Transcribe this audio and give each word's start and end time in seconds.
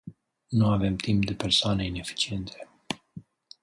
Nu 0.49 0.65
avem 0.67 0.95
timp 0.95 1.25
de 1.25 1.33
persoane 1.35 1.85
ineficiente. 1.85 2.67